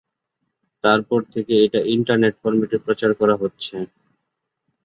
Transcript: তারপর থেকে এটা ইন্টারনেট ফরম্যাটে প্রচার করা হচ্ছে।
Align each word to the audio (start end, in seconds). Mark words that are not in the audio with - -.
তারপর 0.83 1.19
থেকে 1.33 1.53
এটা 1.65 1.79
ইন্টারনেট 1.95 2.33
ফরম্যাটে 2.41 2.77
প্রচার 2.85 3.11
করা 3.19 3.35
হচ্ছে। 3.41 3.75